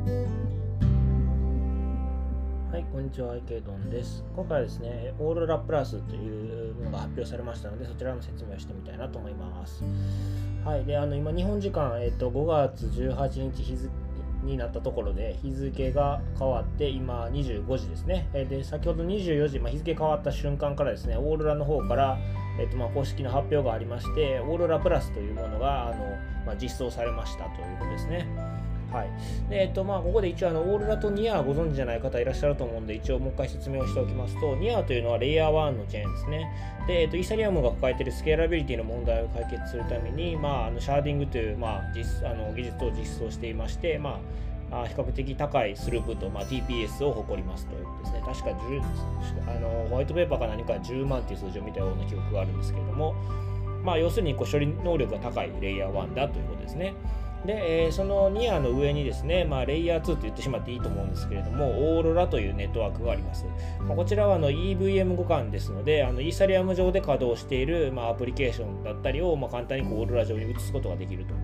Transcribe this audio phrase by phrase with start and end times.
[0.00, 0.06] は
[2.78, 4.24] い、こんにちは、池ドンです。
[4.34, 9.84] 今回はですね、オーロラプラスというものが発表されましたので、そちらの説明をしてみたいなと思います。
[10.64, 13.92] はい、で、あの今、日本時間、えっと、5月18日日付
[14.42, 18.26] になったところで、日付が変わって、今25時ですね。
[18.32, 22.16] で、先ほど24時、まあ、日付変わった瞬間からですね、オーロラの方から、
[22.58, 25.96] えっとま、公式の発表がありまして、オーロラプラスというものがあの、
[26.46, 28.26] まあ、実装されましたということですね。
[28.92, 29.10] はい。
[29.48, 36.50] でえっとまあ、ここで一応あのオーロラとニアご存知じゃない方いらっしゃると思うんで一応もう一回説明をしておきますとニアというのはレイヤー1のチェーンですね。
[36.86, 44.20] で、えっと、イーサリアムが抱えているスケーラビリティの問題を解決するために、まあ、あの sharding という、まあ、実あの技術を実装していまして、ま
[44.70, 48.22] あ、あ比較的高いスループットと、まあ、TPS を誇りますということですね。
[48.24, 53.14] 確か10あのホワイトペーパーか何か10万という数字を見たような記憶があるんですけれども、
[53.84, 56.94] まあ、要するにこう処理能力が高いレイヤー1だということですね。
[57.46, 63.46] で、えーそのニアの上にですね、まあ、レイヤー2と言ってしまっていいと思うんですけれども、オーロラというネットワークがあります。
[63.80, 71.34] まあ、こちらはあの EVM 互換ですので、あのイーサリアム上で稼働している、まあ、アプリケーションだったりを、まあ、簡単にこうオーロラ上に移すことができると。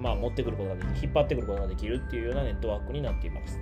[0.00, 3.58] まあ、持ってくることができる、引っ張ってくることができるっていうようなネットワークになっています。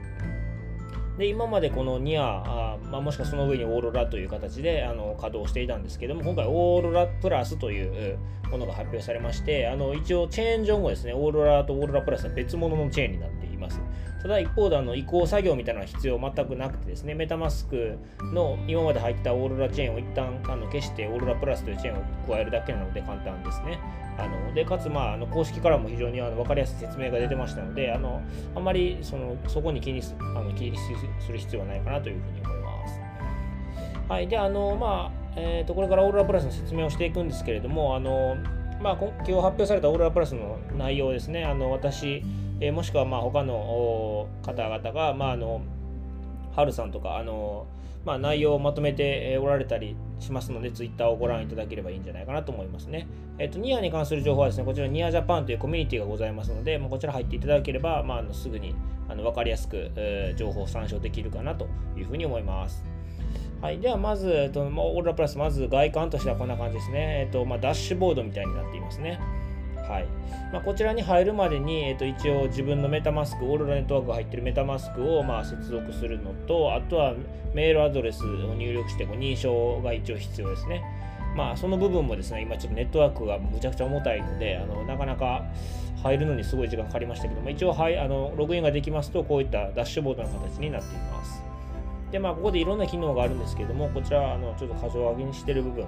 [1.19, 8.19] で今までこのニアあ、まあ、もしくはその上にオーロラという形であの稼働していたんですけども今回オーロラプラスという
[8.51, 11.13] ものが発表されましてあの一応チェーン上もですね。
[11.13, 13.81] オーロラとオーロラプラスは別物のチェーンになっています。
[14.23, 17.97] ただ一方であの移行作業みたいなのは必要全くなくてですねメタマスク
[18.33, 23.79] の今まで入ったオーロラチェーンを一旦あの消してオーロラプラスというチェーンを加えるだけなので簡単ですね。
[24.19, 28.21] あのでかつ、まあ、あの公式からも非常にあの分かりやすい説明が出てましたのであの
[28.55, 33.01] あんまりそのそこに気にすあの気にする必要はないかなというふうに思います。
[34.09, 38.37] はい、であのまあえー、とこれからオーロラプラスの説明をしていくんですけれどもあの、
[38.83, 41.45] まあ、今今日発表されたオーロラプラスの内容ですね。
[41.45, 42.23] あの私、
[42.61, 45.63] えーもしくはまあ他の方々が、まあ、あの
[46.55, 47.67] ハルさんとかあの
[48.05, 53.07] まあ、内容をまとめておられたりしますので、ツイッターをご覧いただければいいんじゃないかなと思いますね。
[53.39, 58.75] えっ、と、ニアに関する情報はですね、こちらニアジャパンというコミュニティがございますので、まあ、こちら入っていただければ、まあ、あのすぐに
[59.09, 62.85] あの分かりやすく、えー情報を参照できるかなというふうに思います。
[63.61, 67.27] はい、ではまず、えっとまあオーロラプラス、まず外観としてはこんな感じですね。
[67.27, 69.21] えっとまあ、ダッシュボードみたいになっていますね。
[69.91, 70.07] はい
[70.53, 77.15] まあ、こちらに入るまでに、えっと一応自分のメタマスク、オーロラネットワークが入っているメタマスクをまあ接続するのと、あとは
[77.55, 80.83] メールアドレスを入力してこう認証が一応必要ですね。
[81.37, 85.45] まあ、その部分もですね、今ちょっとネットワークがむちゃくちゃ重たいので、あのなかなか
[86.03, 91.43] 入るのにすごい時間かかりましたけども、一応、はい、あのログインができますと、こういったダッシュボードの形になっています。
[92.11, 95.87] で、まあ、ここでいろんな機能があるんですけども、こちら、あのちょっと箇条書きにしている部分、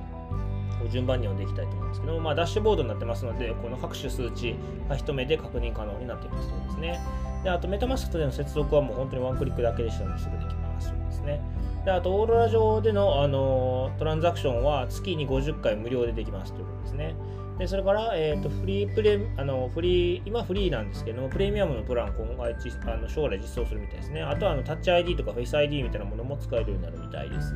[0.82, 4.56] こう順番に読んでいきたいと思うんですけども、まあ、ダッシュボードになってますので、この各種数値
[4.88, 7.00] が一目で確認可能になっていますとですね。
[7.44, 10.88] で、あと、メタマスクとでの接続はもう本当にワンクリックだけでしたので、すぐできます。
[10.88, 11.40] そうですね。
[11.84, 17.14] で、あと、オーロラ上での、あのトランザクションは月に50回無料でできますということですね。
[17.58, 24.22] で、それから、えっ、と、フリープレ、あの、フリー、今フリーなんですけども、プレミアムのプラン、今後実あの将来実装するみたいですね。
[24.22, 27.54] あとは、あの、タッチ ID とかフェイス ID みたいなものも使えるようになるみたいです。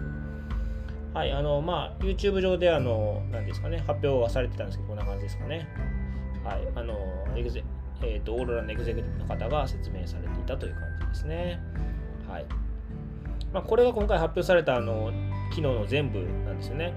[1.16, 5.66] はい、あの、まあ、YouTube 上で、あの、何ですかね、発表がされてたんですけど、こんな感じですかね。
[6.44, 6.94] はい、あの、
[7.34, 7.65] エグゼ、
[8.03, 11.59] えっ、と、オーロラのエグゼクティブの方が説明されていたという感じですね。
[12.28, 12.44] はい。
[13.50, 15.10] まあ、これが今回発表された、あの、
[15.55, 16.93] 機能の全部なんですよね。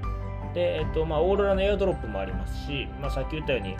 [0.53, 3.77] で、えっ、と、まあ、オーロラの airdrop もありますし、まあ、さっき言ったように、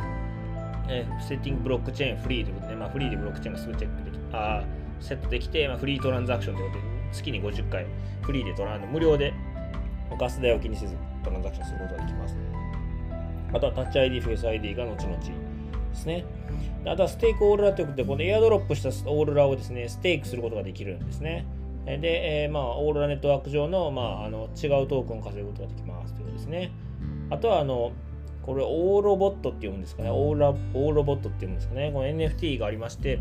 [0.87, 4.63] えー setting blockchain free ということで、まあ、フリーでブロックチェーンがすぐチェックできあ
[5.01, 7.85] セットできて、まあ、 free transaction ということで、月に50回
[8.21, 9.33] フリーでトラン無料で
[10.17, 12.37] ガス代を気にせずトランザクションすることができます。
[13.53, 15.31] あとはタッチ ID、フェイス ID が後々で
[15.93, 16.25] すね。
[16.85, 21.45] あとは stake Aurora ということで、この airdrop したオーロラをですね、 stake することができるんですね。
[21.85, 26.71] で、えーまあ、オーロラネットワーク上の,、まあ、あの違うトークンを稼ぐことができますということですね。
[27.31, 27.91] あとは、あの、
[28.43, 30.09] これ、オーロボットって読むんですかね。
[30.11, 31.91] オーラオーロボットって読むんですかね。
[31.91, 33.19] この NFT がありまして、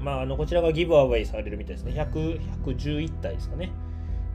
[0.00, 1.92] まあ、あのこちらがギブアウェイされるみたいですね。
[1.92, 3.72] 100 111体ですかね。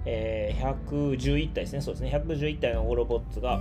[0.05, 1.81] えー111体ですね。
[1.81, 2.11] そうですね。
[2.15, 3.59] 111体のオーロボットが、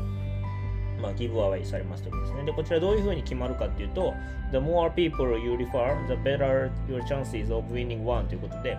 [1.00, 2.44] まあ、ギブアウェイされますということですね。
[2.44, 4.14] で、こちらどういうふうに決まるかっていうと、
[4.50, 8.76] The more people you refer, the better your chances of winning one ということで、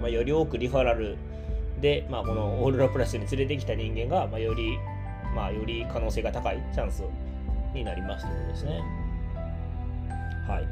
[0.00, 1.16] まあ、より多くリファラル
[1.80, 4.78] で、まあ、このオーロラプラスに連れてきた人間が、まあ、より、
[5.34, 7.02] まあ、より可能性が高いチャンス
[7.74, 8.82] になりますということですね。
[10.46, 10.68] はい。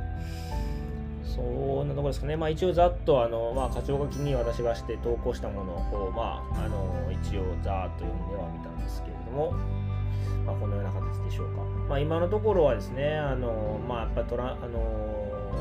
[1.24, 2.36] そんなところですかね。
[2.36, 9.52] まあ、一応ざっと、あの、まあ、課長が気に私がして投稿したものを、まあ、あの、一応ざーっと読んではみたんですけれども、
[10.44, 11.62] まあ、このような形でしょうか。
[11.88, 15.12] まあ、今のところはですね、あの、まあ、やっぱトラ、あの、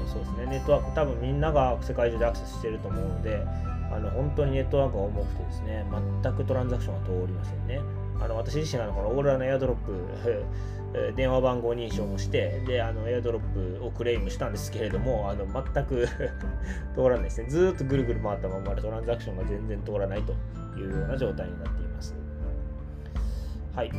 [0.08, 3.46] そうですね、ネットワーク、多分みんなが世界中でアクセスしてると思うので、
[3.94, 5.86] あの本当にネットワークが重くてですね、
[6.24, 7.82] 全くトランザクションが通りませんね。
[8.22, 10.44] あの私自身あのこのオーロラのエアドロップ
[11.16, 16.08] 電話番号認証もしてであのエアドロップをクレームしたんですけれどもあの全く
[16.96, 17.50] 通らないですね。
[17.50, 20.34] ずっとぐるぐる回ったままでトランザクションが全然通らないと
[20.78, 22.16] いうような状態になっています。
[23.76, 23.92] はい。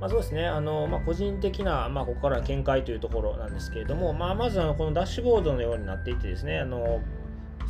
[0.00, 7.00] まあ、そうですね、あのまあ、個人的な、まあ、ここから見解というところなんですけれども、まあ、まずあのこのダッシュボードのようになっていてですね、あの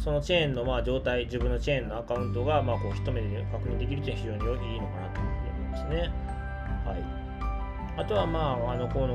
[0.06, 5.98] そのチェーンのまあ状態、自分のチェーンのアカウントがまあこう一目で確認できるというのは非常にいいのかなと思いますね。
[6.86, 8.00] はい。
[8.00, 9.14] あとは、まあ、あの、この、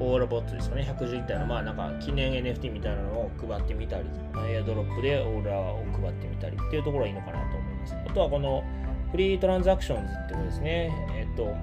[0.00, 4.04] オーラボットですかね、111体の、まあ、なんか、記念 NFT みたいなのを配ってみたり、
[4.48, 7.94] エアドロップでオーラを配ってみたりっていうところがいいのかなと思います。
[7.94, 8.64] あとは、この、
[9.10, 10.90] フリートランザクションズってことですね。
[11.12, 11.54] えっと、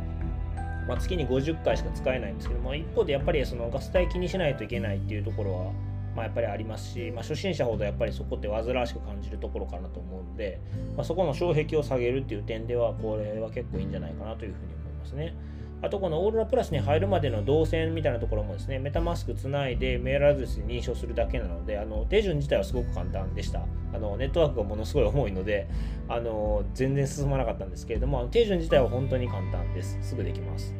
[0.87, 10.59] まあ、月に50回しか使えないんですけども、一方でやっぱりそのガス代気にしないといけないっていうところは、まあ、やっぱりありますし、まあ、初心者ほどやっぱりそこって煩わしく感じるところかなと思うので、
[10.95, 15.35] まあ、そこの障壁を下げるっていう点ではこれは結構いいんじゃないかなというふうに思いますね。
[15.83, 23.65] あとこのオーロラプラスに入るまでの動線みたいなところもですね、メタマスクつないでメールアドレスに認証するだけなので、あの手順自体はすごく簡単でした。
[23.91, 25.67] あのネットワークがものすごい重いので、
[26.07, 29.97] あの全然進まなかったんですけれども、手順自体は本当に簡単です。
[30.03, 30.75] すぐできます。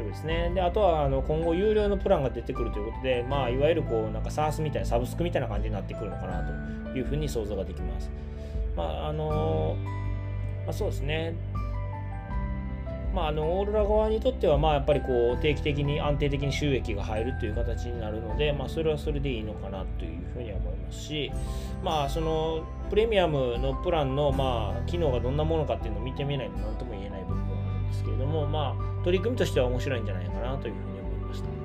[0.00, 0.50] いうことですね。
[0.54, 8.10] で、あとはあの今後有料のプランが出てくるということで、まあ、いわゆるこう、なんか SARS みたいな、サブスクみたいな感じになってくるのかなというふうに想像ができます。
[8.76, 9.76] まあ、あの
[10.66, 11.34] まあ、そうですね。
[13.14, 21.32] まあ、あのオーロラ側にとっては、まあ、やっぱりこう定期的に安定的に収益が入るという形になるので、まあ、それはそれでいいのかなというふうには思いますし、
[21.82, 27.59] まあ、そのプレミアムのプランの、まあ、機能がどんなものかっていうのを見てみないと何とも言えない部分
[27.90, 31.60] ですけれども、まあ、取り組みとしては面白いんじゃないかなというふうに思いました。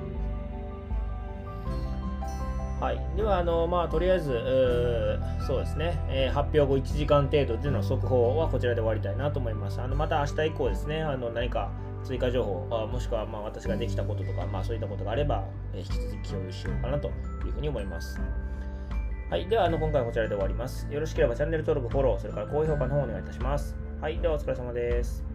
[2.84, 9.80] はい、ではあの、まあ、とりあえず、そうですね、えー、発表後1時間程度での速報はこちらで終わりたいなと思います。
[9.80, 11.70] あのまた明日以降ですね、あの何か
[12.04, 18.20] 追加情報、あもしくはまあ私ができたこととか、まあ、そういったことがあれば、えー、引き続き共有しようかなというふうに思います。
[19.30, 20.86] はい、ではあの今回はこちらで終わります。
[20.88, 23.74] よろしければチャンネル登録、フォロー、それから高評価の方お願いいたします。
[24.00, 25.25] はい、ではお疲れ様です。